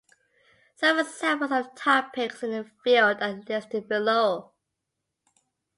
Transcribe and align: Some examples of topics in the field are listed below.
Some 0.77 0.97
examples 0.97 1.51
of 1.51 1.75
topics 1.75 2.41
in 2.41 2.49
the 2.49 2.63
field 2.83 3.21
are 3.21 3.39
listed 3.47 3.87
below. 3.87 4.51